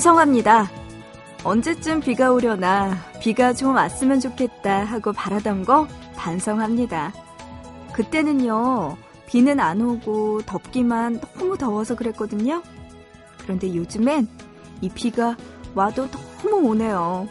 [0.00, 0.70] 반성합니다.
[1.44, 5.86] 언제쯤 비가 오려나 비가 좀 왔으면 좋겠다 하고 바라던 거
[6.16, 7.12] 반성합니다.
[7.92, 12.62] 그때는요, 비는 안 오고 덥기만 너무 더워서 그랬거든요.
[13.42, 14.26] 그런데 요즘엔
[14.80, 15.36] 이 비가
[15.74, 17.28] 와도 너무 오네요.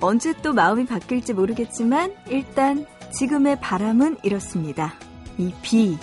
[0.00, 4.94] 언제 또 마음이 바뀔지 모르겠지만 일단 지금의 바람은 이렇습니다.
[5.38, 5.96] 이 비,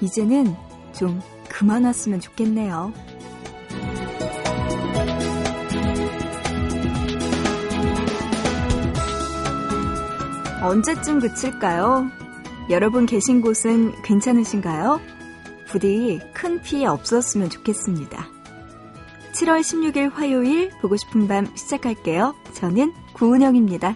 [0.00, 0.56] 이제는
[0.92, 2.92] 좀 그만 왔으면 좋겠네요.
[10.66, 12.10] 언제쯤 그칠까요?
[12.70, 15.00] 여러분 계신 곳은 괜찮으신가요?
[15.68, 18.26] 부디 큰 피해 없었으면 좋겠습니다.
[19.32, 22.34] 7월 16일 화요일 보고 싶은 밤 시작할게요.
[22.52, 23.94] 저는 구은영입니다.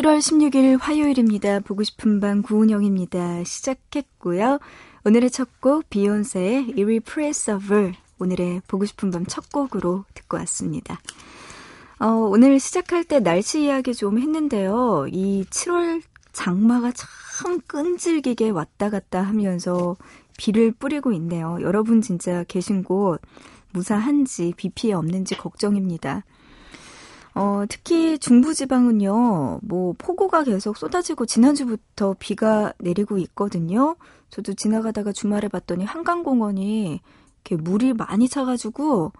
[0.00, 1.60] 7월 16일 화요일입니다.
[1.60, 3.44] 보고 싶은 밤 구은영입니다.
[3.44, 4.58] 시작했고요.
[5.04, 10.98] 오늘의 첫 곡 비욘세의 Irrepressible 오늘의 보고 싶은 밤 첫 곡으로 듣고 왔습니다.
[11.98, 15.06] 어, 오늘 시작할 때 날씨 이야기 좀 했는데요.
[15.10, 16.00] 이 7월
[16.32, 19.96] 장마가 참 끈질기게 왔다 갔다 하면서
[20.38, 21.58] 비를 뿌리고 있네요.
[21.60, 23.20] 여러분 진짜 계신 곳
[23.72, 26.24] 무사한지 비 피해 없는지 걱정입니다.
[27.34, 33.96] 어, 특히 중부지방은요, 뭐, 폭우가 계속 쏟아지고 지난주부터 비가 내리고 있거든요.
[34.30, 37.00] 저도 지나가다가 주말에 봤더니 한강공원이
[37.44, 39.12] 이렇게 물이 많이 차가지고,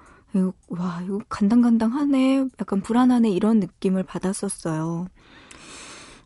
[0.69, 2.47] 와, 이거 간당간당하네.
[2.61, 3.31] 약간 불안하네.
[3.31, 5.07] 이런 느낌을 받았었어요.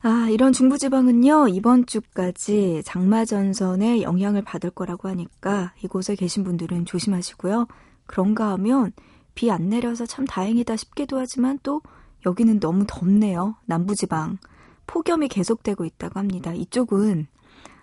[0.02, 7.66] 아, 이런 중부지방은요, 이번 주까지 장마전선의 영향을 받을 거라고 하니까 이곳에 계신 분들은 조심하시고요.
[8.06, 8.92] 그런가 하면
[9.34, 11.82] 비 안 내려서 참 다행이다 싶기도 하지만 또
[12.26, 13.56] 여기는 너무 덥네요.
[13.66, 14.38] 남부지방.
[14.86, 16.52] 폭염이 계속되고 있다고 합니다.
[16.52, 17.26] 이쪽은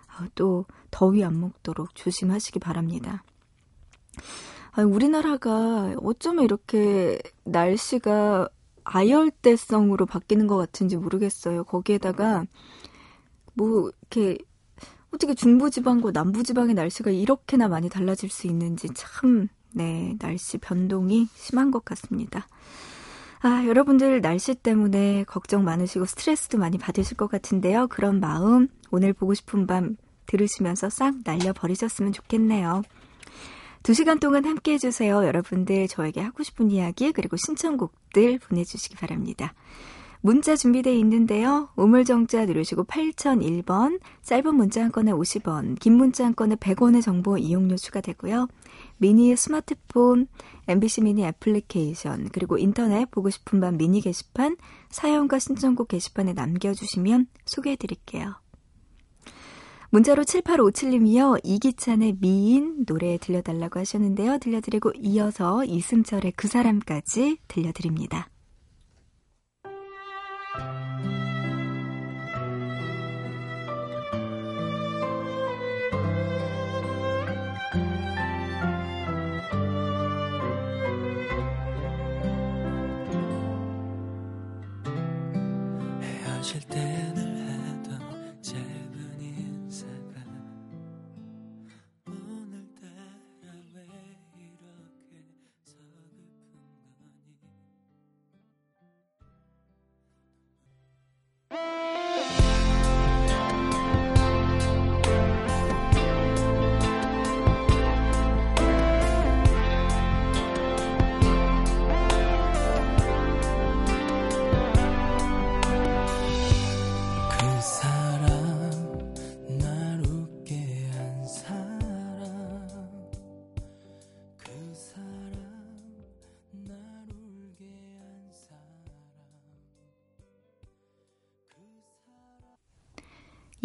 [0.08, 3.24] 아, 또 더위 안 먹도록 조심하시기 바랍니다.
[4.72, 8.48] 아니, 우리나라가 어쩌면 이렇게 날씨가
[8.84, 11.64] 아열대성으로 바뀌는 것 같은지 모르겠어요.
[11.64, 12.44] 거기에다가
[13.54, 14.38] 뭐 이렇게
[15.12, 21.84] 어떻게 중부지방과 남부지방의 날씨가 이렇게나 많이 달라질 수 있는지 참, 네, 날씨 변동이 심한 것
[21.84, 22.46] 같습니다.
[23.40, 27.88] 아, 여러분들 날씨 때문에 걱정 많으시고 스트레스도 많이 받으실 것 같은데요.
[27.88, 29.96] 그런 마음 오늘 보고 싶은 밤
[30.26, 32.82] 들으시면서 싹 날려버리셨으면 좋겠네요.
[33.82, 35.26] 두 시간 동안 함께 해주세요.
[35.26, 39.54] 여러분들 저에게 하고 싶은 이야기 그리고 신청곡들 보내주시기 바랍니다.
[40.24, 41.68] 문자 준비되어 있는데요.
[41.74, 47.76] 우물정자 누르시고 8001번, 짧은 문자 한 건에 50원, 긴 문자 한 건에 100원의 정보 이용료
[47.76, 48.46] 추가되고요.
[48.98, 50.28] 미니 스마트폰,
[50.68, 54.56] MBC 미니 애플리케이션, 그리고 인터넷 보고 싶은 밤 미니 게시판,
[54.90, 58.36] 사연과 신청곡 게시판에 남겨주시면 소개해드릴게요.
[59.90, 61.40] 문자로 7857님이요.
[61.42, 64.38] 이기찬의 미인 노래 들려달라고 하셨는데요.
[64.38, 68.31] 들려드리고 이어서 이승철의 그 사람까지 들려드립니다.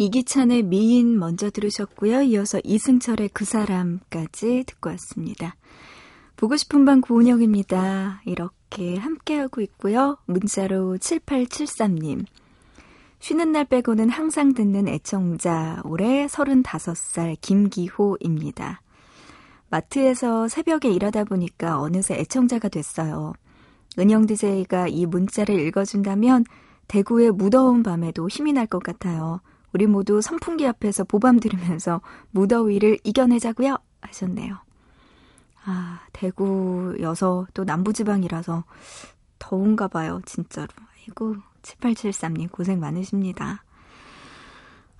[0.00, 2.22] 이기찬의 미인 먼저 들으셨고요.
[2.22, 5.56] 이어서 이승철의 그 사람까지 듣고 왔습니다.
[6.36, 8.22] 보고 싶은 밤 고은영입니다.
[8.24, 10.16] 이렇게 함께하고 있고요.
[10.26, 12.24] 문자로 7873님.
[13.18, 18.80] 쉬는 날 빼고는 항상 듣는 애청자, 올해 35살 김기호입니다.
[19.68, 23.32] 마트에서 새벽에 일하다 보니까 어느새 애청자가 됐어요.
[23.98, 26.44] 은영 DJ가 이 문자를 읽어준다면
[26.86, 29.40] 대구의 무더운 밤에도 힘이 날 것 같아요.
[29.72, 32.00] 우리 모두 선풍기 앞에서 보밤 들으면서
[32.30, 34.58] 무더위를 이겨내자고요 하셨네요.
[35.64, 38.64] 아, 대구여서 또 남부지방이라서
[39.38, 40.68] 더운가 봐요, 진짜로.
[40.96, 43.64] 아이고, 7873님 고생 많으십니다.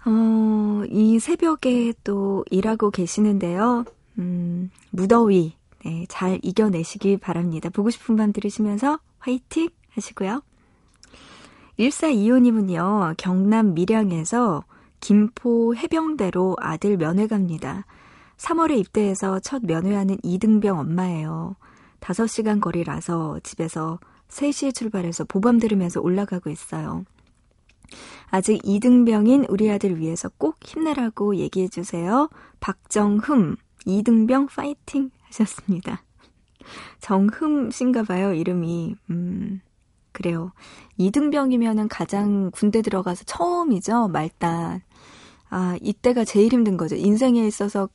[0.05, 3.85] 어, 이 새벽에 또 일하고 계시는데요.
[4.19, 5.55] 음, 무더위,
[5.85, 7.71] 네, 잘 이겨내시기 바랍니다.
[7.71, 10.43] 보고 싶은 밤 들으시면서 화이팅 하시고요.
[11.79, 14.65] 1425님은요, 경남 밀양에서
[15.01, 17.87] 김포 해병대로 아들 면회 갑니다.
[18.37, 21.57] 3월에 입대해서 첫 면회하는 이등병 엄마예요.
[22.01, 23.99] 5시간 거리라서 집에서
[24.29, 27.05] 3시에 출발해서 보밤 들으면서 올라가고 있어요.
[28.27, 32.29] 아직 이등병인 우리 아들 위해서 꼭 힘내라고 얘기해 주세요.
[32.61, 36.03] 박정흠, 이등병 파이팅 하셨습니다.
[37.01, 38.97] 정흠 씨인가 봐요, 이름이.
[39.11, 39.61] 음,
[40.13, 40.53] 그래요.
[40.97, 44.83] 이등병이면은 가장 군대 들어가서 처음이죠, 말단.
[45.51, 46.97] 아, 이때가 제일 힘든 거죠.
[46.97, 47.89] 인생에 있어서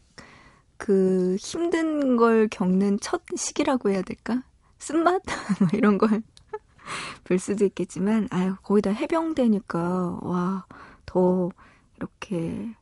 [0.78, 4.44] 그 힘든 걸 겪는 첫 시기라고 해야 될까?
[4.80, 5.22] 쓴맛?
[5.60, 6.22] 뭐 이런 걸
[7.24, 10.66] 볼 수도 있겠지만, 아유, 거의 다 해병대니까, 와,
[11.06, 11.50] 더
[11.98, 12.76] 이렇게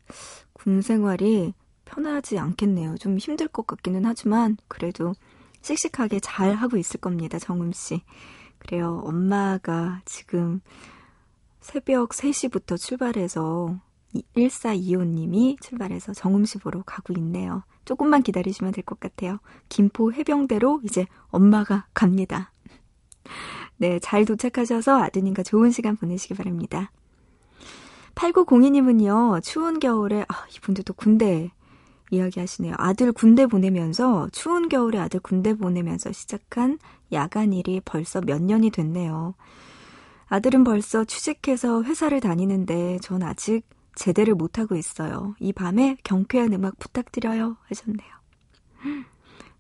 [0.53, 1.53] 군 생활이
[1.85, 2.97] 편하지 않겠네요.
[2.97, 5.13] 좀 힘들 것 같기는 하지만, 그래도
[5.61, 8.01] 씩씩하게 잘 하고 있을 겁니다, 정음 씨.
[8.61, 9.01] 그래요.
[9.05, 10.61] 엄마가 지금
[11.59, 13.75] 새벽 3시부터 출발해서
[14.15, 17.63] 1425님이 출발해서 정음시 보러 가고 있네요.
[17.85, 19.39] 조금만 기다리시면 될 것 같아요.
[19.67, 22.51] 김포 해병대로 이제 엄마가 갑니다.
[23.77, 26.91] 네, 잘 도착하셔서 아드님과 좋은 시간 보내시기 바랍니다.
[28.15, 31.51] 8902님은요, 추운 겨울에, 아, 이분도 또 군대
[32.11, 32.75] 이야기하시네요.
[32.77, 36.77] 아들 군대 보내면서 추운 겨울에 아들 군대 보내면서 시작한
[37.11, 39.33] 야간 일이 벌써 몇 년이 됐네요.
[40.27, 43.63] 아들은 벌써 취직해서 회사를 다니는데 전 아직
[43.95, 45.35] 제대를 못하고 있어요.
[45.39, 48.09] 이 밤에 경쾌한 음악 부탁드려요 하셨네요.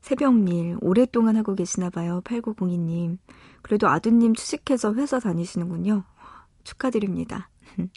[0.01, 2.21] 새벽 일 오랫동안 하고 계시나 봐요.
[2.23, 3.17] 8902님.
[3.61, 6.03] 그래도 아드님 취직해서 회사 다니시는군요.
[6.63, 7.49] 축하드립니다.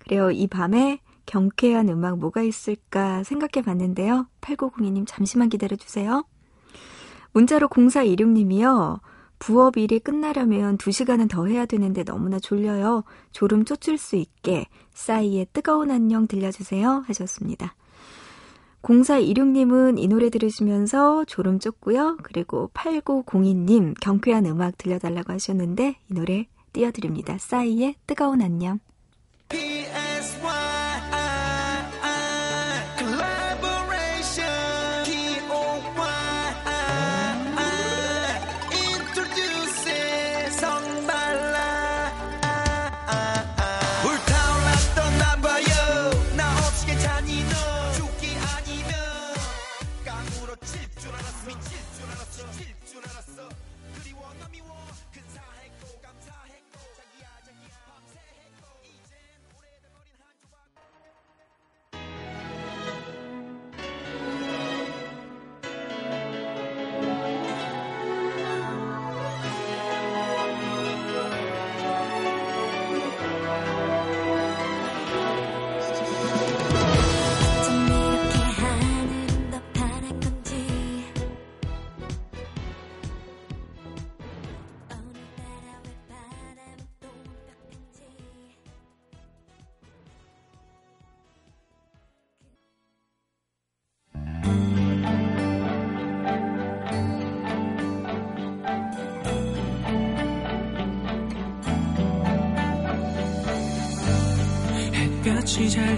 [0.00, 0.30] 그래요.
[0.30, 4.26] 이 밤에 경쾌한 음악 뭐가 있을까 생각해 봤는데요.
[4.40, 6.24] 8902님 잠시만 기다려 주세요.
[7.32, 9.00] 문자로 0426님이요.
[9.38, 13.04] 부업 일이 끝나려면 2시간은 더 해야 되는데 너무나 졸려요.
[13.32, 17.04] 졸음 쫓을 수 있게 싸이의 뜨거운 안녕 들려주세요.
[17.06, 17.74] 하셨습니다.
[18.82, 22.18] 0426님은 이 노래 들으시면서 졸음 쫓고요.
[22.22, 27.38] 그리고 8902님 경쾌한 음악 들려달라고 하셨는데 이 노래 띄워드립니다.
[27.38, 28.78] 싸이의 뜨거운 안녕.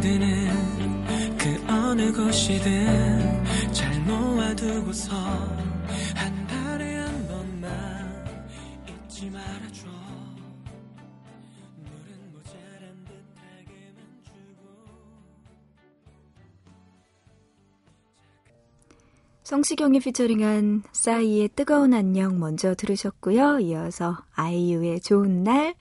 [0.02, 8.26] 드는 그 어느 곳이든 잘 모아두고서 한 달에 한 번만
[8.88, 9.86] 잊지 말아줘
[11.76, 14.66] 물은 모자란 듯하게만 주고
[19.44, 23.60] 성시경이 피처링한 싸이의 뜨거운 안녕 먼저 들으셨고요.
[23.60, 25.76] 이어서 아이유의 좋은 날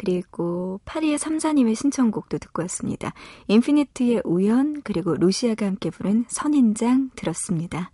[0.00, 3.12] 그리고 파리의 삼사님의 신청곡도 듣고 왔습니다.
[3.48, 7.92] 인피니트의 우연 그리고 루시아가 함께 부른 선인장 들었습니다.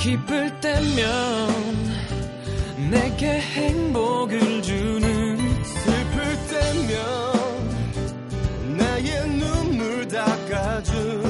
[0.00, 1.50] 기쁠 때면
[2.90, 6.18] 내게 행복을 주는 슬플
[6.50, 7.70] 때면
[8.76, 11.29] 나의 눈물 닦아준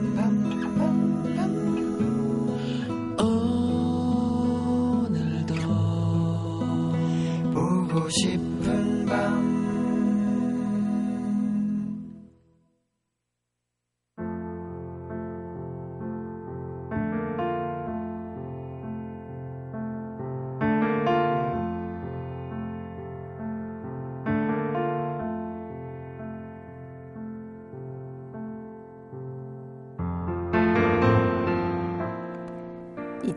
[8.09, 9.51] 싶은 밤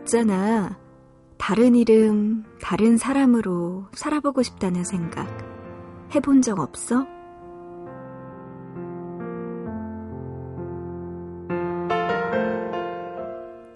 [0.05, 0.84] 있잖아.
[1.47, 5.27] 다른 이름, 다른 사람으로 살아보고 싶다는 생각
[6.15, 7.05] 해본 적 없어?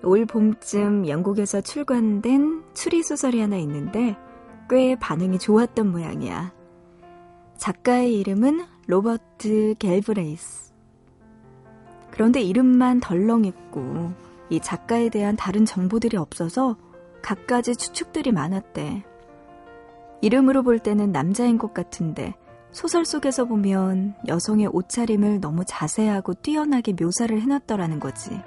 [0.01, 4.17] 올 봄쯤 영국에서 출간된 추리소설이 하나 있는데
[4.67, 6.51] 꽤 반응이 좋았던 모양이야.
[7.57, 10.73] 작가의 이름은 로버트 갤브레이스.
[12.09, 14.11] 그런데 이름만 덜렁했고
[14.49, 16.75] 이 작가에 대한 다른 정보들이 없어서
[17.21, 19.03] 갖가지 추측들이 많았대.
[20.21, 22.35] 이름으로 볼 때는 남자인 것 같은데
[22.71, 28.39] 소설 속에서 보면 여성의 옷차림을 너무 자세하고 뛰어나게 묘사를 해놨더라는 거지.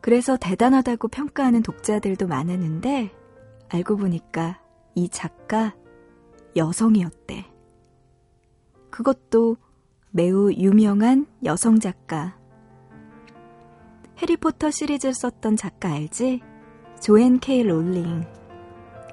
[0.00, 3.10] 그래서 대단하다고 평가하는 독자들도 많았는데
[3.68, 4.60] 알고 보니까
[4.94, 5.74] 이 작가
[6.56, 7.46] 여성이었대.
[8.90, 9.56] 그것도
[10.10, 12.36] 매우 유명한 여성 작가.
[14.18, 16.40] 해리포터 시리즈를 썼던 작가 알지?
[17.00, 18.24] 조앤 케이 롤링.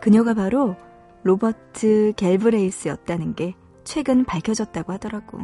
[0.02, 0.76] 그녀가 바로
[1.24, 5.40] 로버트 갤브레이스였다는 게 최근 밝혀졌다고 하더라고.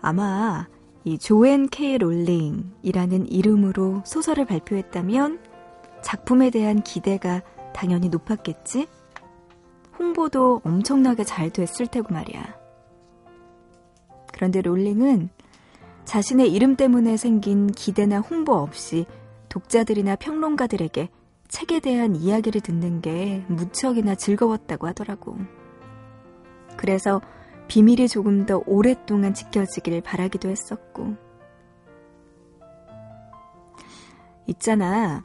[0.00, 0.68] 아마
[1.04, 5.40] 이 조앤 케이 롤링이라는 이름으로 소설을 발표했다면
[6.02, 8.86] 작품에 대한 기대가 당연히 높았겠지?
[9.98, 12.54] 홍보도 엄청나게 잘 됐을 테고 말이야.
[14.32, 15.30] 그런데 롤링은
[16.04, 19.06] 자신의 이름 때문에 생긴 기대나 홍보 없이
[19.54, 21.08] 독자들이나 평론가들에게
[21.46, 25.38] 책에 대한 이야기를 듣는 게 무척이나 즐거웠다고 하더라고.
[26.76, 27.22] 그래서
[27.68, 31.14] 비밀이 조금 더 오랫동안 지켜지길 바라기도 했었고.
[34.48, 35.24] 있잖아.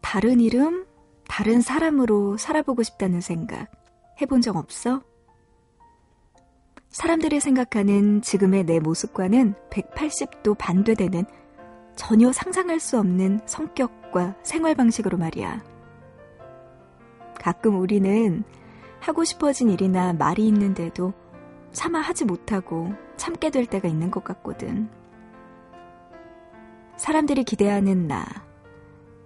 [0.00, 0.86] 다른 이름,
[1.28, 3.70] 다른 사람으로 살아보고 싶다는 생각
[4.22, 5.02] 해본 적 없어?
[6.88, 11.26] 사람들이 생각하는 지금의 내 모습과는 180도 반대되는
[11.96, 15.62] 전혀 상상할 수 없는 성격과 생활 방식으로 말이야.
[17.40, 18.42] 가끔 우리는
[19.00, 21.12] 하고 싶어진 일이나 말이 있는데도
[21.72, 24.88] 차마 하지 못하고 참게 될 때가 있는 것 같거든.
[26.96, 28.24] 사람들이 기대하는 나,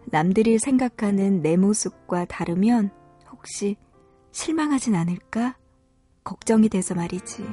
[0.06, 2.90] 남들이 생각하는 내 모습과 다르면
[3.30, 3.76] 혹시
[4.32, 5.56] 실망하진 않을까?
[6.24, 7.44] 걱정이 돼서 말이지.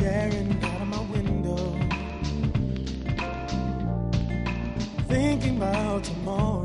[0.00, 1.78] Staring out of my window,
[5.08, 6.59] thinking about tomorrow,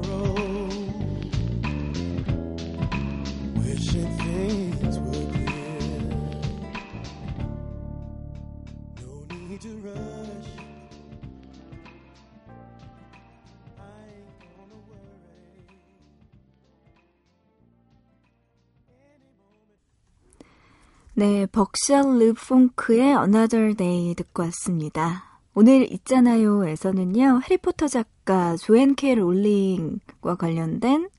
[21.17, 25.39] 네, 벅샬 르 퐁크의 Another Day 듣고 왔습니다.
[25.53, 31.09] 오늘 있잖아요에서는요, 해리포터 작가 조앤 케일 롤링과 관련된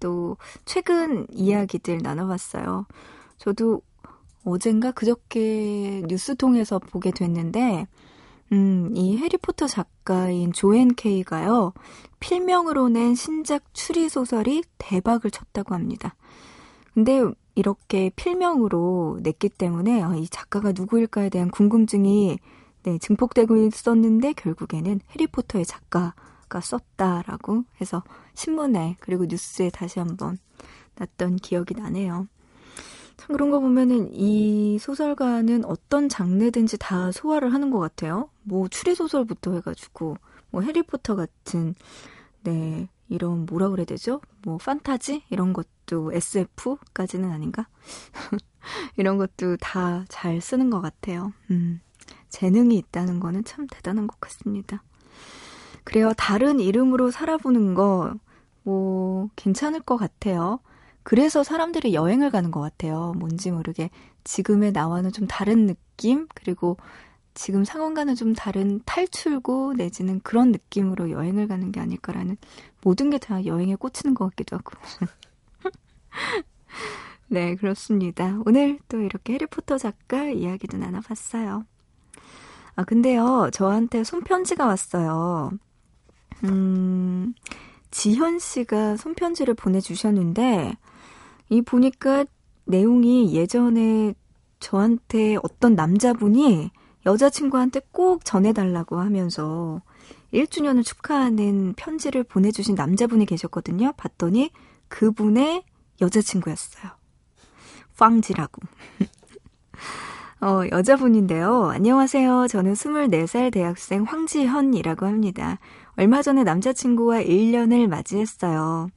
[0.00, 2.86] 또 최근 이야기들 나눠봤어요.
[3.36, 3.82] 저도
[4.42, 7.86] 어젠가 그저께 뉴스 통해서 보게 됐는데,
[8.52, 11.74] 음, 이 해리포터 작가인 조앤 케이가요,
[12.20, 16.14] 필명으로 낸 신작 추리 소설이 대박을 쳤다고 합니다.
[16.94, 17.22] 근데
[17.54, 22.38] 이렇게 필명으로 냈기 때문에 아, 이 작가가 누구일까에 대한 궁금증이
[22.84, 28.02] 네, 증폭되고 있었는데 결국에는 해리포터의 작가가 썼다라고 해서
[28.34, 30.38] 신문에 그리고 뉴스에 다시 한번
[30.96, 32.26] 났던 기억이 나네요.
[33.16, 38.30] 참 그런 거 보면은 이 소설가는 어떤 장르든지 다 소화를 하는 것 같아요.
[38.42, 40.16] 뭐 추리 소설부터 해가지고
[40.50, 41.74] 뭐 해리포터 같은
[42.42, 44.20] 네 이런 뭐라 그래야 되죠?
[44.42, 47.68] 뭐 판타지 이런 것 도 SF까지는 아닌가?
[48.96, 51.32] 이런 것도 다 잘 쓰는 것 같아요.
[51.50, 51.80] 음,
[52.30, 54.82] 재능이 있다는 거는 참 대단한 것 같습니다.
[55.84, 56.12] 그래요.
[56.16, 58.14] 다른 이름으로 살아보는 거,
[58.62, 60.60] 뭐, 괜찮을 것 같아요.
[61.02, 63.12] 그래서 사람들이 여행을 가는 것 같아요.
[63.18, 63.90] 뭔지 모르게.
[64.24, 66.28] 지금의 나와는 좀 다른 느낌?
[66.34, 66.76] 그리고
[67.34, 72.36] 지금 상황과는 좀 다른 탈출구 내지는 그런 느낌으로 여행을 가는 게 아닐까라는
[72.82, 74.72] 모든 게 다 여행에 꽂히는 것 같기도 하고.
[77.28, 78.38] 네, 그렇습니다.
[78.46, 81.64] 오늘 또 이렇게 해리포터 작가 이야기도 나눠봤어요.
[82.74, 85.50] 아, 근데요, 저한테 손편지가 왔어요.
[86.44, 87.34] 음,
[87.90, 90.76] 지현 씨가 손편지를 보내주셨는데,
[91.50, 92.24] 이 보니까
[92.64, 94.14] 내용이 예전에
[94.60, 96.70] 저한테 어떤 남자분이
[97.04, 99.82] 여자친구한테 꼭 전해달라고 하면서
[100.32, 103.92] 1주년을 축하하는 편지를 보내주신 남자분이 계셨거든요.
[103.96, 104.50] 봤더니
[104.88, 105.64] 그분의
[106.00, 106.92] 여자친구였어요.
[107.96, 108.60] 팡지라고.
[110.40, 111.70] 어, 여자분인데요.
[111.70, 112.48] 안녕하세요.
[112.48, 115.58] 저는 24살 대학생 황지현이라고 합니다.
[115.96, 118.88] 얼마 전에 남자친구와 1년을 맞이했어요.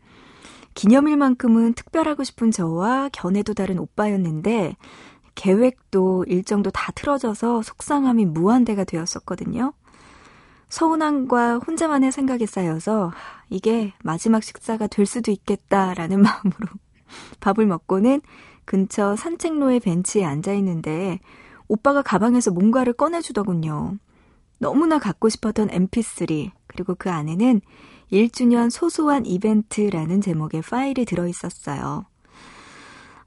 [0.74, 4.76] 기념일만큼은 특별하고 싶은 저와 견해도 다른 오빠였는데
[5.36, 9.74] 계획도 일정도 다 틀어져서 속상함이 무한대가 되었었거든요.
[10.70, 13.14] 서운함과 혼자만의 생각이 쌓여서
[13.50, 16.68] 이게 마지막 식사가 될 수도 있겠다라는 마음으로
[17.40, 18.22] 밥을 먹고는
[18.66, 21.20] 근처 산책로의 벤치에 앉아 있는데
[21.68, 23.98] 오빠가 가방에서 뭔가를 꺼내주더군요.
[24.58, 27.62] 너무나 갖고 싶었던 mp3 그리고 그 안에는
[28.12, 32.06] 1주년 소소한 이벤트라는 제목의 파일이 들어있었어요.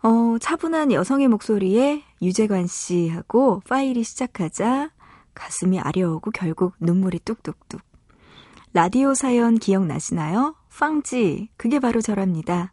[0.02, 4.90] 어, 차분한 여성의 목소리에 유재관 씨하고 파일이 시작하자
[5.34, 7.80] 가슴이 아려오고 결국 눈물이 뚝뚝뚝.
[8.72, 10.54] 라디오 사연 기억나시나요?
[10.68, 12.72] 팡지, 그게 바로 저랍니다.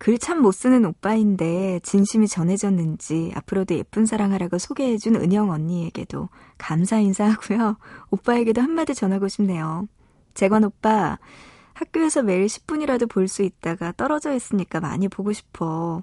[0.00, 7.76] 글 참 못 쓰는 오빠인데 진심이 전해졌는지 앞으로도 예쁜 사랑하라고 소개해준 은영 언니에게도 감사 인사하고요.
[8.10, 9.86] 오빠에게도 한마디 전하고 싶네요.
[10.32, 11.18] 재관 오빠,
[11.74, 16.02] 학교에서 매일 10분이라도 볼 수 있다가 떨어져 있으니까 많이 보고 싶어.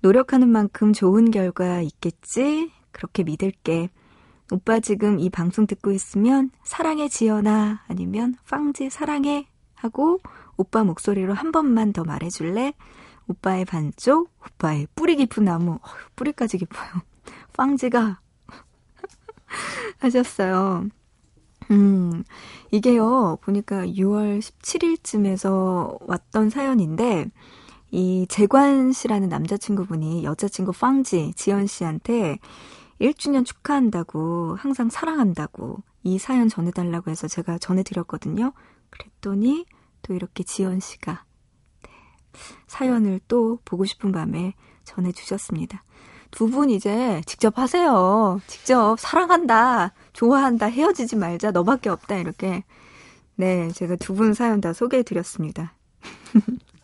[0.00, 2.70] 노력하는 만큼 좋은 결과 있겠지?
[2.92, 3.88] 그렇게 믿을게.
[4.52, 10.18] 오빠 지금 이 방송 듣고 있으면 사랑해 지연아 아니면 팡지 사랑해 하고
[10.58, 12.74] 오빠 목소리로 한 번만 더 말해줄래?
[13.28, 15.80] 오빠의 반쪽, 오빠의 뿌리 깊은 나무, 어
[16.14, 16.90] 뿌리까지 깊어요.
[17.54, 18.20] 팡지가
[19.98, 20.88] 하셨어요.
[21.70, 22.22] 음,
[22.70, 27.30] 이게요, 보니까 6월 17일쯤에서 왔던 사연인데,
[27.90, 32.38] 이 재관 씨라는 남자친구분이 여자친구 팡지, 지연 씨한테
[33.00, 38.52] 1주년 축하한다고, 항상 사랑한다고, 이 사연 전해달라고 해서 제가 전해드렸거든요.
[38.90, 39.66] 그랬더니,
[40.02, 41.18] 또 이렇게 지연 씨가, 네,
[42.66, 45.82] 사연을 또 보고 싶은 밤에 전해주셨습니다.
[46.30, 48.40] 두 분 이제 직접 하세요.
[48.46, 52.64] 직접 사랑한다, 좋아한다, 헤어지지 말자, 너밖에 없다, 이렇게.
[53.36, 55.74] 네, 제가 두 분 사연 다 소개해드렸습니다.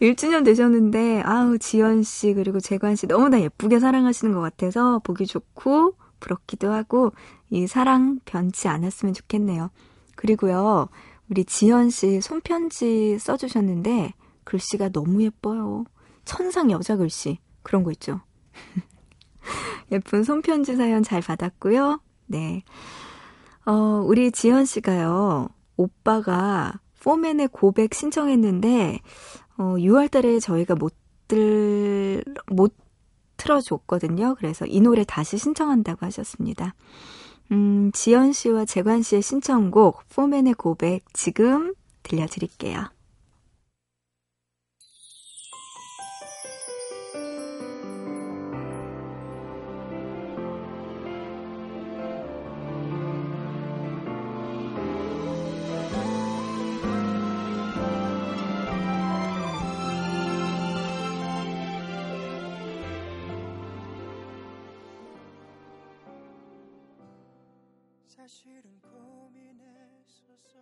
[0.00, 5.94] 1주년 되셨는데, 아우, 지연 씨, 그리고 재관 씨 너무나 예쁘게 사랑하시는 것 같아서 보기 좋고,
[6.20, 7.12] 부럽기도 하고,
[7.50, 9.70] 이 사랑 변치 않았으면 좋겠네요.
[10.16, 10.88] 그리고요,
[11.30, 14.14] 우리 지연 씨 손편지 써주셨는데,
[14.44, 15.84] 글씨가 너무 예뻐요.
[16.24, 17.38] 천상 여자 글씨.
[17.62, 18.20] 그런 거 있죠.
[19.92, 22.00] 예쁜 손편지 사연 잘 받았고요.
[22.26, 22.64] 네.
[23.64, 29.00] 어, 우리 지연 씨가요, 오빠가 포맨의 고백 신청했는데,
[29.58, 30.94] 어, 6월 달에 저희가 못
[31.28, 32.74] 들, 못
[33.36, 34.34] 틀어줬거든요.
[34.36, 36.74] 그래서 이 노래 다시 신청한다고 하셨습니다.
[37.52, 42.90] 음, 지연 씨와 재관 씨의 신청곡, 포맨의 고백, 지금 들려드릴게요.
[68.20, 70.60] 사실은 고민했었어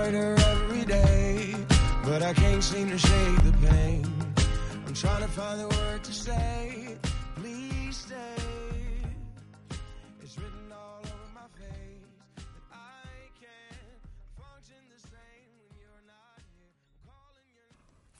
[0.00, 1.54] harder every day,
[2.04, 4.04] but I can't seem to shake the pain.
[4.86, 6.96] I'm trying to find the word to say,
[7.36, 8.16] please stay.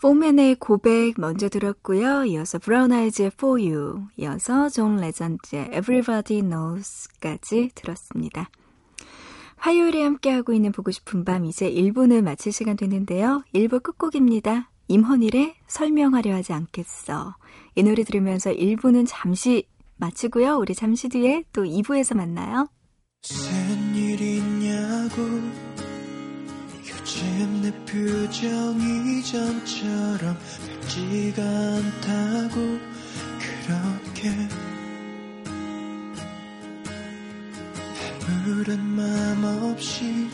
[0.02, 2.24] 포맨의 고백 먼저 들었고요.
[2.24, 8.48] 이어서 브라운 아이즈의 For You, 이어서 존 레전드의 Everybody Knows까지 들었습니다.
[9.60, 13.44] 화요일에 함께하고 있는 보고 싶은 밤 이제 1부는 마칠 시간 됐는데요.
[13.54, 14.70] 1부 끝곡입니다.
[14.88, 17.36] 임헌일의 설명하려 하지 않겠어.
[17.76, 19.64] 이 노래 들으면서 1부는 잠시
[19.96, 20.56] 마치고요.
[20.56, 22.68] 우리 잠시 뒤에 또 2부에서 만나요.
[23.22, 25.22] 무슨 일 있냐고
[26.88, 30.36] 요즘 내 표정이 전처럼
[30.90, 32.60] 밝지가 않다고
[33.38, 34.30] 그렇게
[38.42, 40.26] 아무런 맘 없이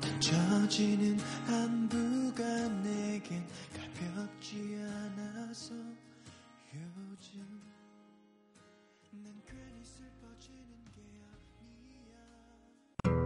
[0.00, 2.42] 던져지는 안부가
[2.82, 3.44] 내겐
[3.76, 5.72] 가볍지 않아서
[6.74, 7.38] 요즘
[9.12, 10.98] 난 괜히 슬퍼지는 게
[13.06, 13.20] 아니야.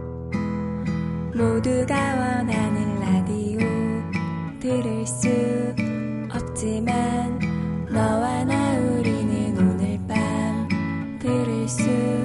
[1.33, 3.57] 모두가 원하는 라디오
[4.59, 5.27] 들을 수
[6.31, 7.39] 없지만
[7.91, 12.18] 너와 나 우리는 오늘 밤 들을 수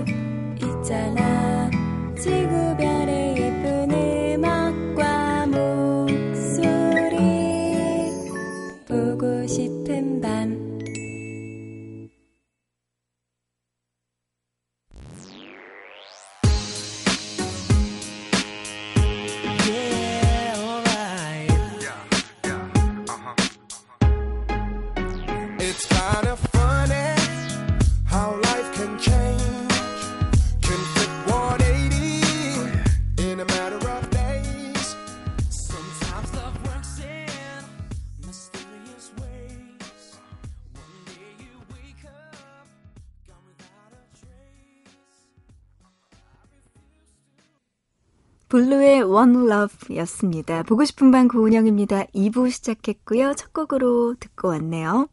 [48.55, 50.62] 블루의 One Love 였습니다.
[50.62, 52.05] 보고 싶은 밤 고은영입니다.
[52.14, 53.35] 2부 시작했고요.
[53.35, 55.09] 첫 곡으로 듣고 왔네요.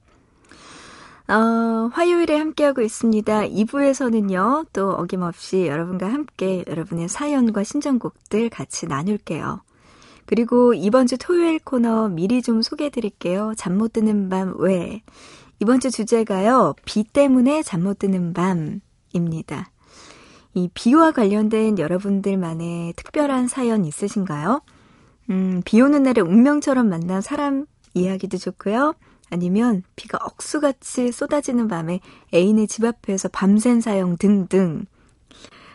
[1.28, 3.48] 어, 화요일에 함께하고 있습니다.
[3.48, 9.64] 2부에서는요, 또 어김없이 여러분과 함께 여러분의 사연과 신청곡들 같이 나눌게요.
[10.28, 13.54] 그리고 이번 주 토요일 코너 미리 좀 소개해 드릴게요.
[13.58, 15.02] 잠 못 드는 밤 왜?
[15.60, 19.72] 이번 주 주제가요, 비 때문에 잠 못 드는 밤입니다.
[20.54, 24.62] 이 비와 관련된 여러분들만의 특별한 사연 있으신가요?
[25.30, 28.96] 음, 비 오는 날에 운명처럼 만난 사람 이야기도 좋고요.
[29.30, 32.02] 아니면 비가 억수같이 쏟아지는 밤에
[32.34, 34.86] 애인의 집 앞에서 밤샌 사연 등등.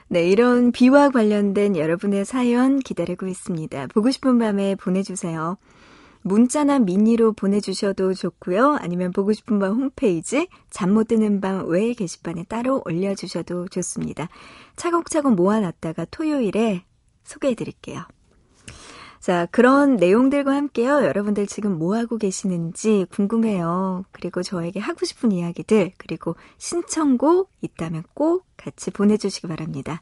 [0.09, 3.89] 네, 이런 비와 관련된 여러분의 사연 기다리고 있습니다.
[3.89, 5.57] 보고 싶은 밤에 보내주세요.
[6.27, 8.79] 문자나 미니로 보내주셔도 좋고요.
[8.81, 14.29] 아니면 보고 싶은 밤 홈페이지 잠 못 드는 밤 외 게시판에 따로 올려주셔도 좋습니다.
[14.75, 16.85] 차곡차곡 모아놨다가 토요일에
[17.23, 18.03] 소개해드릴게요.
[19.21, 21.05] 자, 그런 내용들과 함께요.
[21.05, 24.05] 여러분들 지금 뭐 하고 계시는지 궁금해요.
[24.13, 30.01] 그리고 저에게 하고 싶은 이야기들, 그리고 신청곡 있다면 꼭 같이 보내주시기 바랍니다.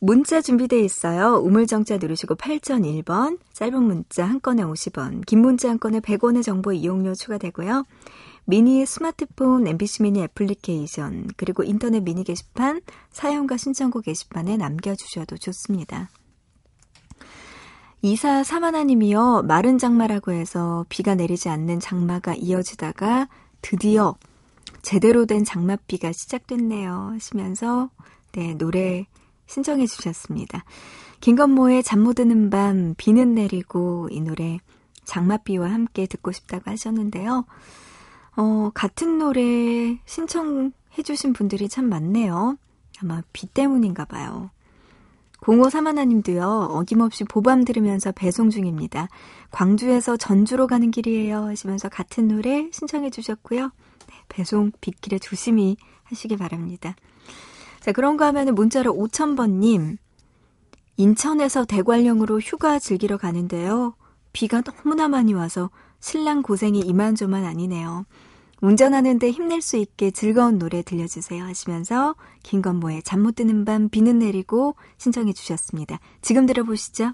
[0.00, 1.36] 문자 준비되어 있어요.
[1.36, 7.14] 우물정자 누르시고 8001번, 짧은 문자 한 건에 50원, 긴 문자 한 건에 100원의 정보 이용료
[7.14, 7.84] 추가되고요.
[8.44, 12.80] 미니 스마트폰 MBC 미니 애플리케이션, 그리고 인터넷 미니 게시판,
[13.10, 16.10] 사용과 신청곡 게시판에 남겨주셔도 좋습니다.
[18.02, 19.42] 이사 사만하님이요.
[19.48, 23.28] 마른 장마라고 해서 비가 내리지 않는 장마가 이어지다가
[23.62, 24.16] 드디어
[24.82, 27.14] 제대로 된 장맛비가 시작됐네요.
[27.14, 27.90] 하시면서
[28.30, 29.06] 네 노래
[29.46, 30.64] 신청해 주셨습니다.
[31.20, 34.58] 김건모의 잠 못 드는 밤 비는 내리고 이 노래
[35.04, 37.44] 장맛비와 함께 듣고 싶다고 하셨는데요.
[38.36, 42.58] 어, 같은 노래 신청해 주신 분들이 참 많네요.
[43.02, 44.50] 아마 비 때문인가 봐요.
[45.40, 49.08] 0531님도요, 어김없이 보밤 들으면서 배송 중입니다.
[49.50, 51.44] 광주에서 전주로 가는 길이에요.
[51.44, 53.64] 하시면서 같은 노래 신청해 주셨고요.
[54.08, 56.96] 네, 배송 빗길에 조심히 하시기 바랍니다.
[57.86, 59.96] 자, 그런가 하면 문자로 5000번님,
[60.96, 63.94] 인천에서 대관령으로 휴가 즐기러 가는데요.
[64.32, 65.70] 비가 너무나 많이 와서
[66.00, 68.04] 신랑 고생이 이만저만 아니네요.
[68.60, 74.74] 운전하는데 힘낼 수 있게 즐거운 노래 들려주세요 하시면서 김건모의 잠 못 드는 밤 비는 내리고
[74.98, 76.00] 신청해 주셨습니다.
[76.22, 77.12] 지금 들어보시죠.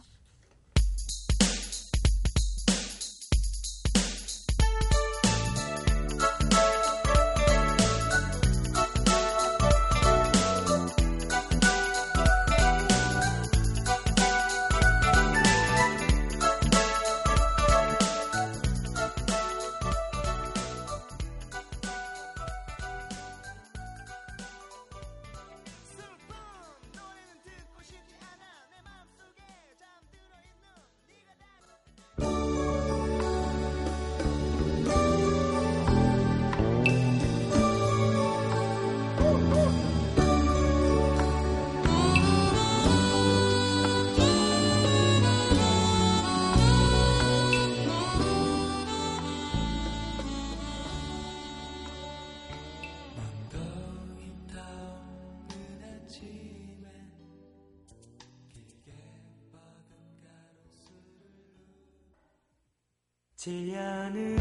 [63.45, 64.37] 제안을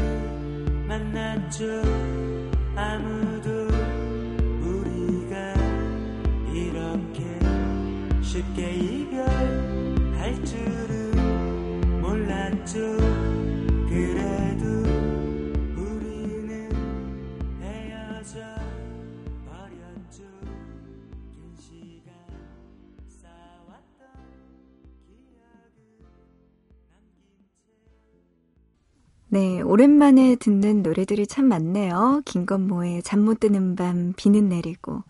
[0.86, 1.64] 만났죠
[2.76, 3.50] 아무도
[4.62, 5.54] 우리가
[6.54, 7.24] 이렇게
[8.22, 13.21] 쉽게 이별할 줄은 몰랐죠
[29.32, 32.20] 네, 오랜만에 듣는 노래들이 참 많네요.
[32.26, 35.04] 김건모의 잠 못 드는 밤 비는 내리고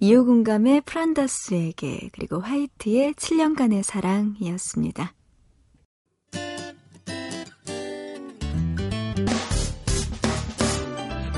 [0.00, 5.12] 이호군감의 프란다스에게 그리고 화이트의 7년간의 사랑이었습니다.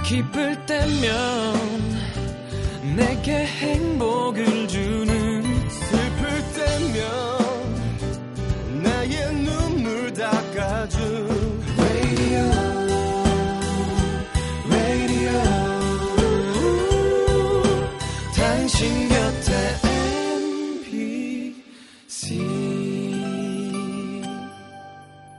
[0.04, 1.56] 기쁠 때면
[2.96, 4.55] 내게 행복을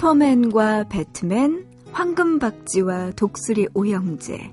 [0.00, 4.50] 슈퍼맨과 배트맨, 황금박쥐와 독수리 오형제.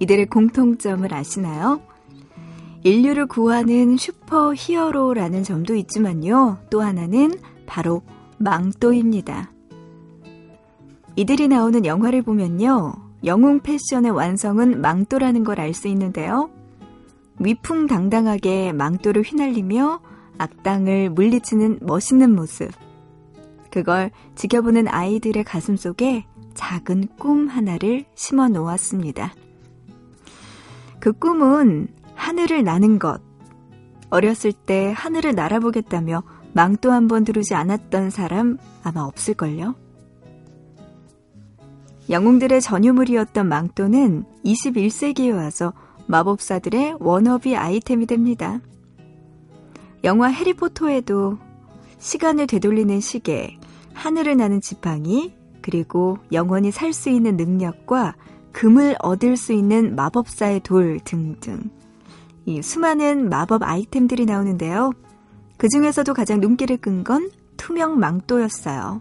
[0.00, 1.80] 이들의 공통점을 아시나요?
[2.82, 6.58] 인류를 구하는 슈퍼 히어로라는 점도 있지만요.
[6.70, 8.02] 또 하나는 바로
[8.38, 9.52] 망토입니다.
[11.14, 12.94] 이들이 나오는 영화를 보면요.
[13.24, 16.50] 영웅 패션의 완성은 망토라는 걸 알 수 있는데요.
[17.38, 20.00] 위풍당당하게 망토를 휘날리며
[20.38, 22.70] 악당을 물리치는 멋있는 모습.
[23.74, 29.34] 그걸 지켜보는 아이들의 가슴 속에 작은 꿈 하나를 심어 놓았습니다.
[31.00, 33.20] 그 꿈은 하늘을 나는 것.
[34.10, 39.74] 어렸을 때 하늘을 날아보겠다며 망토 한번 두르지 않았던 사람 아마 없을걸요?
[42.10, 45.72] 영웅들의 전유물이었던 망토는 21세기에 와서
[46.06, 48.60] 마법사들의 워너비 아이템이 됩니다.
[50.04, 51.38] 영화 해리포터에도
[51.98, 53.56] 시간을 되돌리는 시계,
[53.94, 58.14] 하늘을 나는 지팡이, 그리고 영원히 살 수 있는 능력과
[58.52, 61.70] 금을 얻을 수 있는 마법사의 돌 등등.
[62.44, 64.92] 이 수많은 마법 아이템들이 나오는데요.
[65.56, 69.00] 그 중에서도 가장 눈길을 끈 건 투명 망토였어요.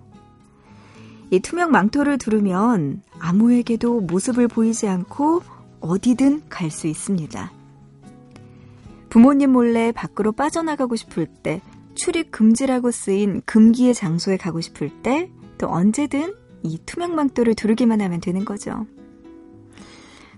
[1.32, 5.41] 이 투명 망토를 두르면 아무에게도 모습을 보이지 않고
[5.82, 7.51] 어디든 갈 수 있습니다.
[9.10, 11.62] 부모님 몰래 밖으로 빠져나가고 싶을 때,
[11.95, 18.45] 출입 금지라고 쓰인 금기의 장소에 가고 싶을 때, 또 언제든 이 투명망토를 두르기만 하면 되는
[18.45, 18.86] 거죠.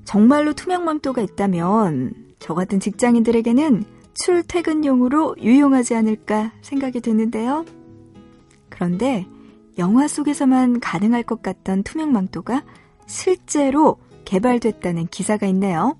[0.03, 7.65] 정말로 투명망토가 있다면 저 같은 직장인들에게는 출퇴근용으로 유용하지 않을까 생각이 드는데요.
[8.69, 9.25] 그런데
[9.77, 12.63] 영화 속에서만 가능할 것 같던 투명망토가
[13.07, 15.97] 실제로 개발됐다는 기사가 있네요.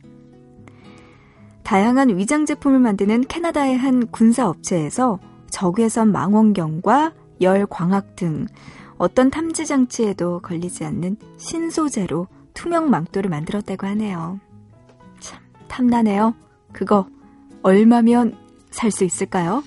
[1.64, 8.48] 다양한 위장 제품을 만드는 캐나다의 한 군사 업체에서 적외선 망원경과 열 광학 등
[8.98, 14.40] 어떤 탐지 장치에도 걸리지 않는 신소재로 투명 망토를 만들었다고 하네요.
[15.20, 16.34] 참 탐나네요.
[16.72, 17.08] 그거
[17.62, 18.38] 얼마면
[18.72, 19.64] 살 수 있을까요?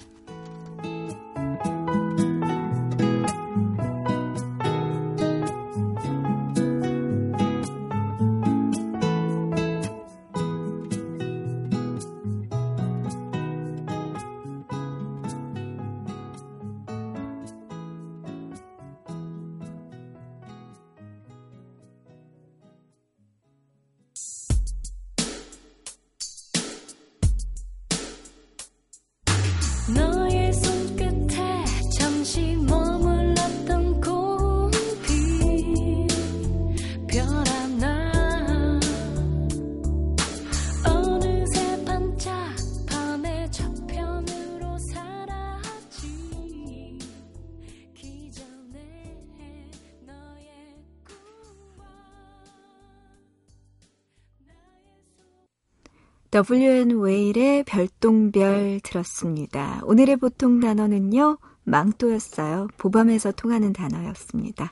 [56.39, 59.81] WN 웨일의 별똥별 들었습니다.
[59.83, 62.69] 오늘의 보통 단어는요, 망토였어요.
[62.77, 64.71] 보밤에서 통하는 단어였습니다.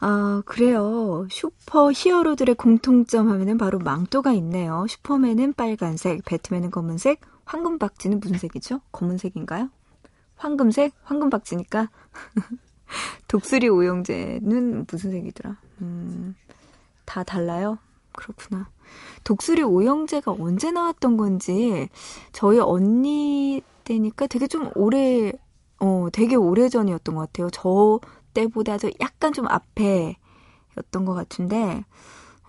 [0.00, 1.26] 아, 그래요.
[1.30, 4.86] 슈퍼 히어로들의 공통점 하면은 바로 망토가 있네요.
[4.88, 8.80] 슈퍼맨은 빨간색, 배트맨은 검은색, 황금박쥐는 무슨 색이죠?
[8.90, 9.68] 검은색인가요?
[10.36, 10.94] 황금색?
[11.02, 11.90] 황금박쥐니까.
[13.28, 15.58] 독수리 오영재는 무슨 색이더라?
[15.82, 16.34] 음,
[17.04, 17.76] 다 달라요?
[18.12, 18.70] 그렇구나.
[19.24, 21.88] 독수리 오영재가 언제 나왔던 건지
[22.32, 25.32] 저희 언니 때니까 되게 좀 오래
[25.80, 27.50] 어 되게 오래 전이었던 것 같아요.
[27.50, 28.00] 저
[28.34, 31.84] 때보다도 약간 좀 앞에였던 것 같은데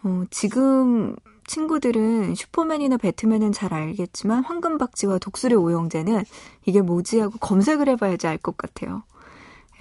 [0.04, 1.16] 어 지금
[1.48, 6.24] 친구들은 슈퍼맨이나 배트맨은 잘 알겠지만 황금박쥐와 독수리 오영재는
[6.66, 9.04] 이게 뭐지 하고 검색을 해봐야지 알 것 같아요.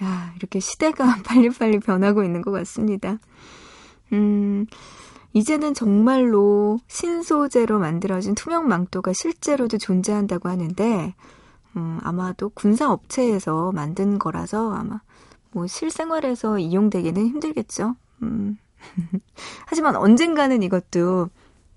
[0.03, 3.19] 야 이렇게 시대가 빨리빨리 변하고 있는 것 같습니다.
[4.13, 4.65] 음.
[5.33, 11.13] 이제는 정말로 신소재로 만들어진 투명 망토가 실제로도 존재한다고 하는데,
[11.75, 15.01] 음, 아마도 군사 업체에서 만든 거라서 아마
[15.51, 17.95] 뭐 실생활에서 이용되기는 힘들겠죠.
[18.23, 18.57] 음.
[19.67, 21.29] 하지만 언젠가는 이것도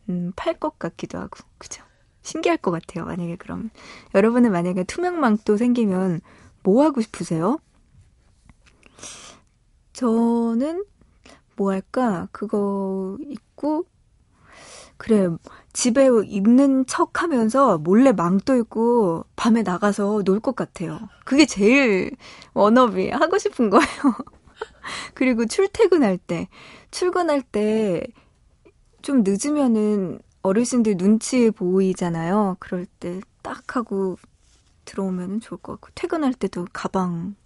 [0.08, 1.82] 음, 팔 것 같기도 하고, 그죠?
[2.22, 3.04] 신기할 것 같아요.
[3.04, 3.70] 만약에 그럼
[4.14, 6.20] 여러분은 만약에 투명 망토 생기면
[6.62, 7.59] 뭐 하고 싶으세요?
[9.92, 10.84] 저는
[11.62, 12.28] 뭐 할까?
[12.32, 13.86] 그거 입고,
[14.96, 15.28] 그래,
[15.72, 20.98] 집에 입는 척 하면서 몰래 망토 입고 밤에 나가서 놀 것 같아요.
[21.24, 22.12] 그게 제일
[22.54, 23.86] 워너비 하고 싶은 거예요.
[25.14, 26.48] 그리고 출퇴근할 때,
[26.90, 28.02] 출근할 때
[29.02, 32.56] 좀 늦으면은 어르신들 눈치 보이잖아요.
[32.60, 34.16] 그럴 때 딱 하고
[34.86, 37.36] 들어오면 좋을 것 같고, 퇴근할 때도 가방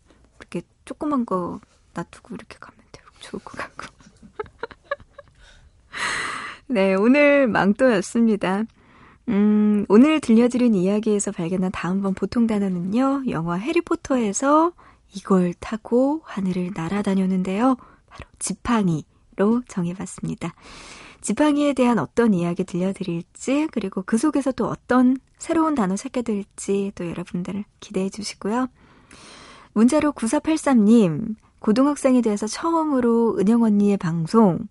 [0.40, 1.60] 이렇게 조그만 거
[1.94, 3.95] 놔두고 이렇게 가면 되고 좋을 것 같고.
[6.68, 8.64] 네, 오늘 망토였습니다.
[9.28, 14.72] 음, 오늘 들려드린 이야기에서 발견한 다음 번 보통 단어는요, 영화 해리포터에서
[15.14, 17.76] 이걸 타고 하늘을 날아다녔는데요.
[18.08, 20.54] 바로 지팡이로 정해봤습니다.
[21.20, 27.08] 지팡이에 대한 어떤 이야기 들려드릴지, 그리고 그 속에서 또 어떤 새로운 단어 찾게 될지 또
[27.08, 28.66] 여러분들 기대해 주시고요.
[29.72, 34.66] 문자로 9483님, 고등학생이 돼서 처음으로 은영 언니의 방송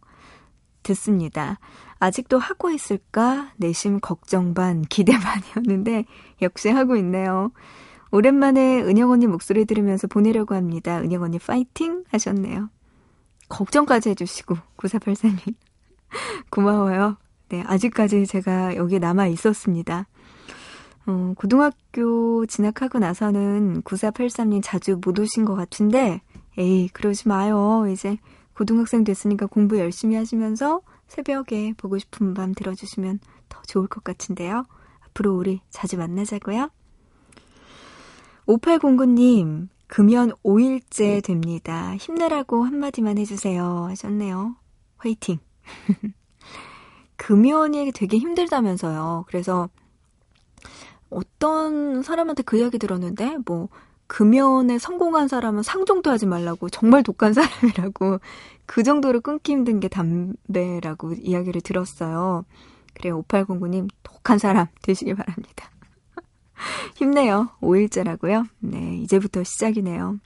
[0.86, 1.60] 듣습니다.
[2.00, 3.52] 아직도 하고 있을까?
[3.58, 6.06] 내심 걱정 반, 기대 반이었는데,
[6.42, 7.52] 역시 하고 있네요.
[8.12, 11.00] 오랜만에 은영 언니 목소리 들으면서 보내려고 합니다.
[11.00, 12.04] 은영 언니 파이팅!
[12.10, 12.70] 하셨네요.
[13.50, 15.56] 걱정까지 해주시고, 9483님.
[16.50, 17.18] 고마워요.
[17.50, 20.08] 네, 아직까지 제가 여기 남아 있었습니다.
[21.08, 26.22] 어, 고등학교 진학하고 나서는 9483님 자주 못 오신 것 같은데,
[26.58, 27.86] 에이, 그러지 마요.
[27.92, 28.18] 이제
[28.56, 34.66] 고등학생 됐으니까 공부 열심히 하시면서 새벽에 보고 싶은 밤 들어주시면 더 좋을 것 같은데요.
[35.08, 36.70] 앞으로 우리 자주 만나자고요.
[38.48, 41.96] 5809님, 금연 5일째 됩니다.
[41.98, 43.86] 힘내라고 한마디만 해주세요.
[43.90, 44.56] 하셨네요.
[44.98, 45.40] 화이팅.
[47.18, 49.26] 금연이 되게 힘들다면서요.
[49.28, 49.70] 그래서
[51.10, 53.70] 어떤 사람한테 그 이야기 들었는데, 뭐,
[54.08, 58.20] 금연에 성공한 사람은 상종도 하지 말라고, 정말 독한 사람이라고,
[58.66, 62.46] 그 정도로 끊기 힘든 게 담배라고 이야기를 들었어요.
[62.94, 65.70] 그래요, 5809님, 독한 사람 되시길 바랍니다.
[66.96, 67.50] 힘내요.
[67.62, 68.48] 5일째라고요?
[68.60, 70.20] 네, 이제부터 시작이네요.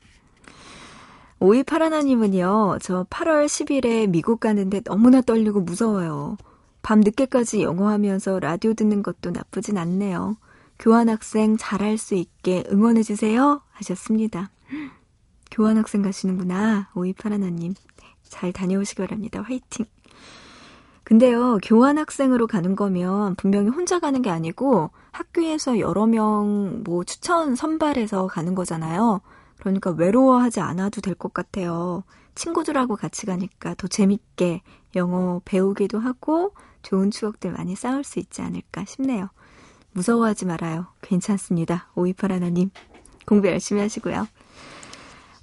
[1.39, 6.37] 5281님은요, 저 8월 10일에 미국 가는데 너무나 떨리고 무서워요.
[6.81, 10.37] 밤 늦게까지 영어 하면서 라디오 듣는 것도 나쁘진 않네요.
[10.79, 13.61] 교환학생 잘할 수 있게 응원해주세요.
[13.71, 14.49] 하셨습니다.
[15.51, 16.89] 교환학생 가시는구나.
[16.93, 17.75] 5281님.
[18.23, 19.41] 잘 다녀오시기 바랍니다.
[19.41, 19.85] 화이팅.
[21.03, 28.27] 근데요, 교환학생으로 가는 거면 분명히 혼자 가는 게 아니고 학교에서 여러 명 뭐 추천 선발해서
[28.27, 29.21] 가는 거잖아요.
[29.59, 32.03] 그러니까 외로워하지 않아도 될 것 같아요.
[32.35, 34.61] 친구들하고 같이 가니까 더 재밌게
[34.95, 36.53] 영어 배우기도 하고
[36.83, 39.29] 좋은 추억들 많이 쌓을 수 있지 않을까 싶네요.
[39.93, 40.87] 무서워하지 말아요.
[41.01, 41.89] 괜찮습니다.
[41.95, 42.69] 5281님.
[43.25, 44.27] 공부 열심히 하시고요.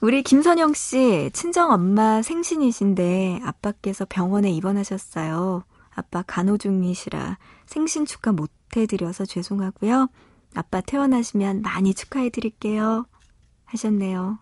[0.01, 5.65] 우리 김선영 씨, 친정 엄마 생신이신데 아빠께서 병원에 입원하셨어요.
[5.95, 10.09] 아빠 간호 중이시라 생신 축하 못 해드려서 죄송하고요.
[10.55, 13.07] 아빠 퇴원하시면 많이 축하해드릴게요.
[13.65, 14.39] 하셨네요.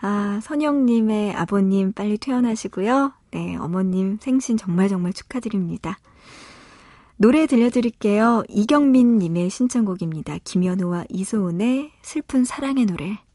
[0.00, 3.12] 아, 선영님의 아버님 빨리 퇴원하시고요.
[3.32, 5.98] 네, 어머님 생신 정말 정말 축하드립니다.
[7.18, 8.44] 노래 들려드릴게요.
[8.48, 10.36] 이경민 님의 신청곡입니다.
[10.44, 13.25] 김현우와 이소은의 슬픈 사랑의 노래.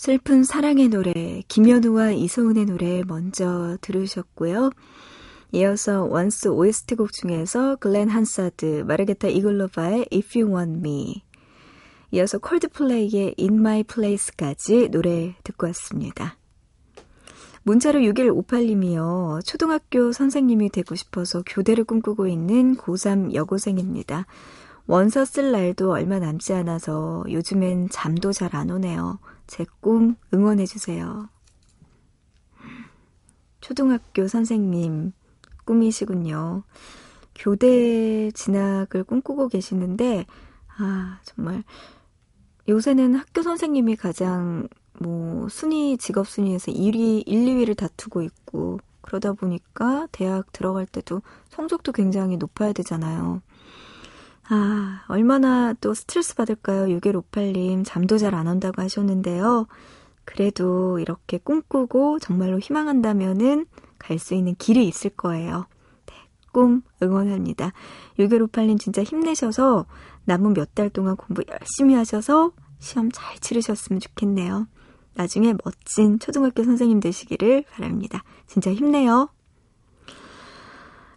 [0.00, 4.70] 슬픈 사랑의 노래, 김현우와 이소은의 노래 먼저 들으셨고요.
[5.52, 11.22] 이어서 원스 OST 곡 중에서 글렌 한사드, 마르게타 이글로바의 If You Want Me,
[12.12, 16.38] 이어서 콜드플레이의 In My Place까지 노래 듣고 왔습니다.
[17.64, 19.44] 문자로 6158님이요.
[19.44, 24.24] 초등학교 선생님이 되고 싶어서 교대를 꿈꾸고 있는 고3 여고생입니다.
[24.86, 29.18] 원서 쓸 날도 얼마 남지 않아서 요즘엔 잠도 잘 안 오네요.
[29.50, 31.28] 제 꿈 응원해주세요.
[33.60, 35.12] 초등학교 선생님
[35.64, 36.62] 꿈이시군요.
[37.34, 40.26] 교대 진학을 꿈꾸고 계시는데,
[40.78, 41.64] 아, 정말,
[42.68, 44.68] 요새는 학교 선생님이 가장
[45.00, 51.90] 뭐 순위 직업 순위에서 1위, 1, 2위를 다투고 있고 그러다 보니까 대학 들어갈 때도 성적도
[51.90, 53.42] 굉장히 높아야 되잖아요.
[54.52, 56.86] 아, 얼마나 또 스트레스 받을까요?
[56.98, 59.66] 6158님 잠도 잘 안 온다고 하셨는데요.
[60.24, 63.66] 그래도 이렇게 꿈꾸고 정말로 희망한다면은
[63.98, 65.66] 갈 수 있는 길이 있을 거예요.
[66.06, 66.14] 네,
[66.52, 67.72] 꿈 응원합니다.
[68.18, 69.86] 6158님 진짜 힘내셔서
[70.24, 74.66] 남은 몇 달 동안 공부 열심히 하셔서 시험 잘 치르셨으면 좋겠네요.
[75.14, 78.24] 나중에 멋진 초등학교 선생님 되시기를 바랍니다.
[78.46, 79.28] 진짜 힘내요.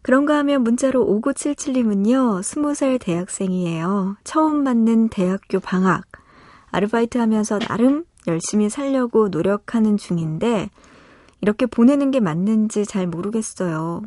[0.03, 4.17] 그런가 하면 문자로 5977님은요, 20살 대학생이에요.
[4.23, 6.03] 처음 맞는 대학교 방학.
[6.71, 10.69] 아르바이트 하면서 나름 열심히 살려고 노력하는 중인데,
[11.41, 14.01] 이렇게 보내는 게 맞는지 잘 모르겠어요.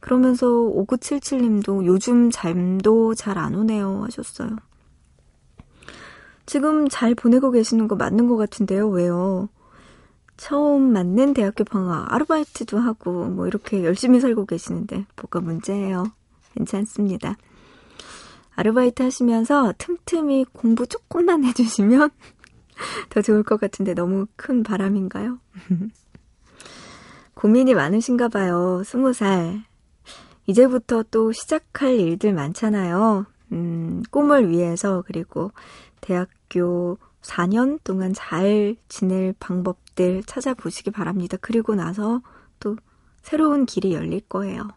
[0.00, 4.56] 그러면서 5977님도 요즘 잠도 잘 안 오네요 하셨어요.
[6.46, 8.88] 지금 잘 보내고 계시는 거 맞는 것 같은데요.
[8.88, 9.48] 왜요?
[10.38, 16.12] 처음 맞는 대학교 방학 아르바이트도 하고 뭐 이렇게 열심히 살고 계시는데 뭐가 문제예요.
[16.54, 17.36] 괜찮습니다.
[18.54, 22.10] 아르바이트 하시면서 틈틈이 공부 조금만 해주시면
[23.10, 25.38] 더 좋을 것 같은데 너무 큰 바람인가요?
[27.34, 28.82] 고민이 많으신가 봐요.
[28.84, 29.62] 스무 살.
[30.46, 33.26] 이제부터 또 시작할 일들 많잖아요.
[33.52, 35.50] 음, 꿈을 위해서 그리고
[36.00, 41.36] 대학교 4년 동안 잘 지낼 방법 들 찾아보시기 바랍니다.
[41.40, 42.22] 그리고 나서
[42.60, 42.76] 또
[43.20, 44.68] 새로운 길이 열릴 거예요.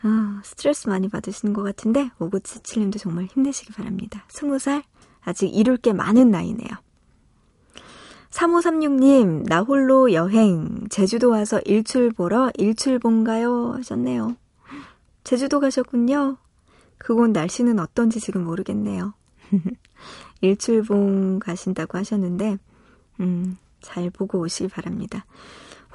[0.00, 4.24] 아, 스트레스 많이 받으시는 것 같은데 5977님도 정말 힘내시기 바랍니다.
[4.30, 4.84] 20살
[5.20, 6.70] 아직 이룰 게 많은 나이네요.
[8.30, 13.74] 3536님, 나 홀로 여행, 제주도 와서 일출 보러 일출 본가요?
[13.74, 14.34] 하셨네요.
[15.24, 16.38] 제주도 가셨군요.
[16.96, 19.12] 그곳 날씨는 어떤지 지금 모르겠네요.
[20.40, 22.56] 일출봉 가신다고 하셨는데,
[23.20, 25.24] 음, 잘 보고 오시기 바랍니다.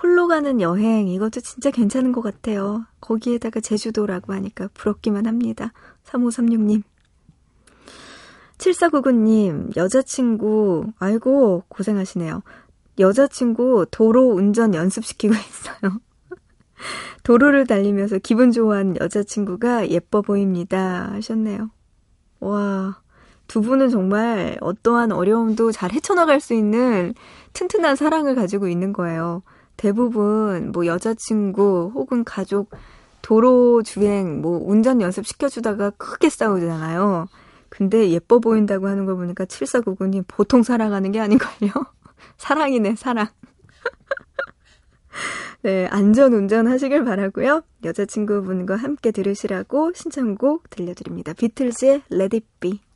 [0.02, 2.86] 홀로 가는 여행, 이것도 진짜 괜찮은 것 같아요.
[3.02, 5.74] 거기에다가 제주도라고 하니까 부럽기만 합니다.
[6.04, 6.84] 3536님.
[8.58, 12.44] 7499님, 여자친구, 아이고, 고생하시네요.
[13.00, 16.00] 여자친구 도로 운전 연습시키고 있어요.
[17.24, 21.12] 도로를 달리면서 기분 좋아하는 여자친구가 예뻐 보입니다.
[21.14, 21.70] 하셨네요.
[22.40, 23.02] 와,
[23.48, 27.14] 두 분은 정말 어떠한 어려움도 잘 헤쳐나갈 수 있는
[27.54, 29.42] 튼튼한 사랑을 가지고 있는 거예요.
[29.78, 32.72] 대부분 뭐 여자친구 혹은 가족
[33.22, 37.28] 도로 주행 뭐 운전 연습 시켜주다가 크게 싸우잖아요.
[37.70, 41.72] 근데 예뻐 보인다고 하는 걸 보니까 7499님 보통 사랑하는 게 아닌걸요?
[42.38, 43.28] 사랑이네, 사랑.
[45.64, 47.64] 네, 안전 운전하시길 바라고요.
[47.84, 51.34] 여자친구분과 함께 들으시라고 신청곡 들려드립니다.
[51.34, 52.87] 비틀즈의 Let It Be.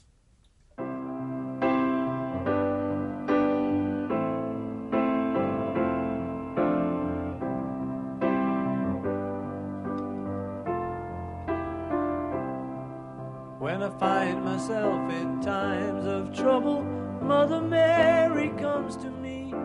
[13.82, 16.84] When I find myself in times of trouble,
[17.20, 19.56] Mother Mary comes to me,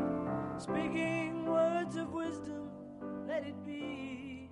[0.56, 2.70] speaking words of wisdom,
[3.28, 4.48] let it be.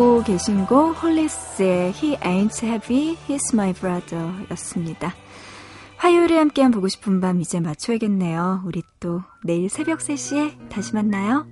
[0.00, 5.12] 듣고 계신 곡 홀리스의 He Ain't Heavy, He's My Brother 였습니다.
[5.98, 8.62] 화요일에 함께한 보고 싶은 밤 이제 맞춰야겠네요.
[8.64, 11.46] 우리 또 내일 새벽 3시에 다시 만나요.